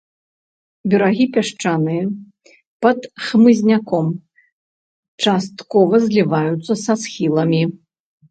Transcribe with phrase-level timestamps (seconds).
[0.91, 2.05] Берагі пясчаныя,
[2.85, 4.07] пад хмызняком,
[5.25, 7.63] часткова зліваюцца са схіламі.